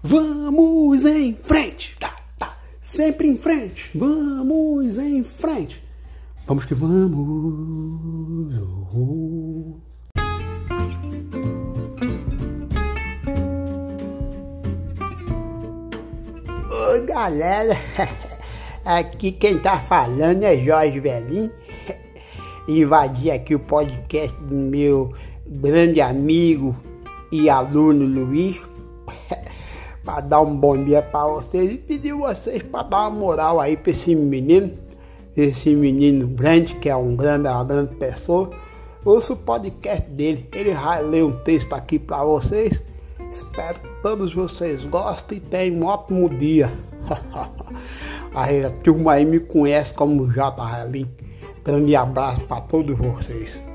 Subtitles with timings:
[0.00, 3.90] Vamos em frente, tá, tá, sempre em frente.
[3.92, 5.82] Vamos em frente.
[6.46, 8.56] Vamos que vamos.
[8.56, 9.80] Uhul.
[16.70, 17.76] Oi, galera.
[18.86, 21.50] Aqui quem tá falando é Jorge Velhinho.
[22.68, 25.12] Invadi aqui o podcast do meu
[25.44, 26.76] grande amigo
[27.32, 28.58] e aluno Luiz
[30.08, 33.76] para dar um bom dia para vocês e pedir vocês para dar uma moral aí
[33.76, 34.72] para esse menino,
[35.36, 38.48] esse menino grande que é um grande, uma grande pessoa.
[39.04, 42.82] Ouça o podcast dele, ele vai ler um texto aqui para vocês.
[43.30, 46.72] Espero que todos vocês gostem e tenham um ótimo dia.
[48.34, 50.56] a turma aí me conhece como J.
[50.58, 51.06] Ralim.
[51.62, 53.67] Grande abraço para todos vocês.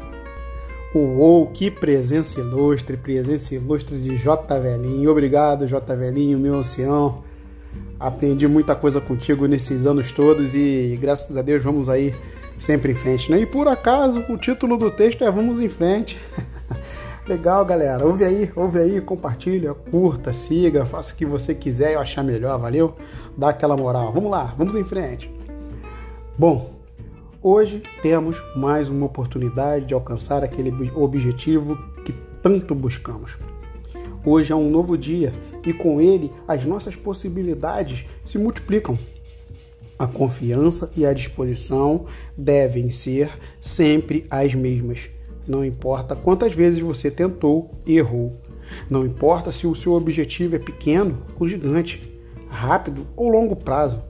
[0.96, 4.60] Uou, que presença ilustre, presença ilustre de J.
[4.60, 5.10] Velhinho.
[5.10, 5.96] Obrigado, J.
[5.96, 7.24] Velhinho, meu ancião.
[8.00, 12.13] Aprendi muita coisa contigo nesses anos todos e graças a Deus vamos aí
[12.60, 13.40] sempre em frente, né?
[13.40, 16.20] E por acaso o título do texto é Vamos em Frente.
[17.28, 18.05] Legal, galera.
[18.05, 22.60] Ouve aí, ouve aí, compartilha, curta, siga, faça o que você quiser e achar melhor,
[22.60, 22.94] valeu?
[23.35, 24.12] Dá aquela moral.
[24.13, 25.34] Vamos lá, vamos em frente.
[26.38, 26.82] Bom,
[27.46, 33.32] Hoje temos mais uma oportunidade de alcançar aquele objetivo que tanto buscamos.
[34.26, 35.34] Hoje é um novo dia
[35.68, 38.98] e com ele as nossas possibilidades se multiplicam.
[40.00, 42.05] A confiança e a disposição
[42.38, 45.10] devem ser sempre as mesmas.
[45.46, 48.40] Não importa quantas vezes você tentou errou.
[48.90, 52.10] Não importa se o seu objetivo é pequeno ou gigante,
[52.48, 54.02] rápido ou longo prazo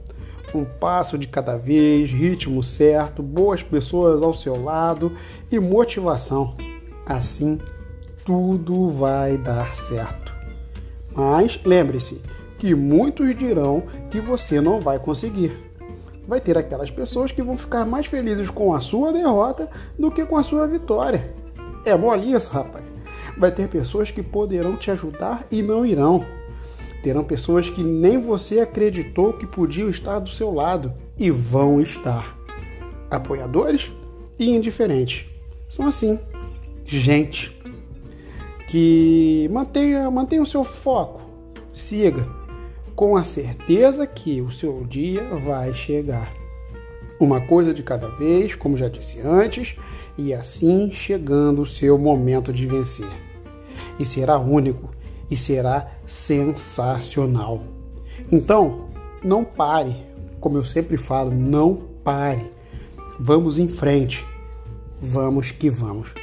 [0.58, 5.16] um passo de cada vez, ritmo certo, boas pessoas ao seu lado
[5.50, 6.56] e motivação.
[7.06, 7.58] Assim,
[8.24, 10.34] tudo vai dar certo.
[11.14, 12.20] Mas lembre-se
[12.58, 15.52] que muitos dirão que você não vai conseguir.
[16.26, 20.24] Vai ter aquelas pessoas que vão ficar mais felizes com a sua derrota do que
[20.24, 21.30] com a sua vitória.
[21.84, 22.84] É mole isso, rapaz.
[23.36, 26.24] Vai ter pessoas que poderão te ajudar e não irão.
[27.04, 32.34] Terão pessoas que nem você acreditou que podiam estar do seu lado e vão estar.
[33.10, 33.92] Apoiadores
[34.38, 35.26] e indiferentes.
[35.68, 36.18] São assim,
[36.86, 37.54] gente
[38.68, 41.20] que mantenha, mantenha o seu foco,
[41.74, 42.26] siga
[42.96, 46.32] com a certeza que o seu dia vai chegar.
[47.20, 49.76] Uma coisa de cada vez, como já disse antes,
[50.16, 53.06] e assim chegando o seu momento de vencer.
[53.98, 55.03] E será único
[55.34, 57.64] e será sensacional.
[58.30, 58.84] Então,
[59.20, 59.96] não pare,
[60.38, 61.74] como eu sempre falo, não
[62.04, 62.52] pare.
[63.18, 64.24] Vamos em frente.
[65.00, 66.14] Vamos que vamos.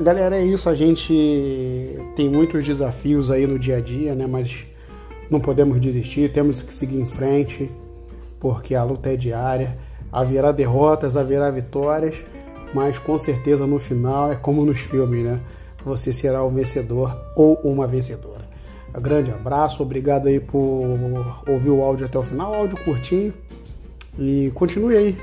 [0.00, 0.68] Galera, é isso.
[0.68, 4.26] A gente tem muitos desafios aí no dia a dia, né?
[4.26, 4.66] Mas
[5.30, 7.70] não podemos desistir, temos que seguir em frente,
[8.40, 9.78] porque a luta é diária.
[10.10, 12.16] Haverá derrotas, haverá vitórias,
[12.74, 15.40] mas com certeza no final é como nos filmes, né?
[15.84, 18.48] Você será um vencedor ou uma vencedora.
[18.94, 20.84] Um grande abraço, obrigado aí por
[21.48, 23.32] ouvir o áudio até o final, áudio curtinho.
[24.18, 25.18] E continue aí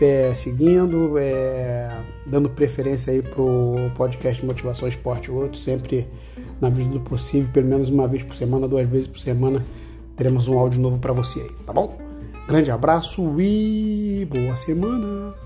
[0.00, 1.90] é, seguindo, é,
[2.26, 6.06] dando preferência aí pro podcast Motivação Esporte Outro, sempre
[6.60, 9.64] na medida do possível, pelo menos uma vez por semana, duas vezes por semana,
[10.16, 11.98] teremos um áudio novo para você aí, tá bom?
[12.46, 15.45] Grande abraço e boa semana!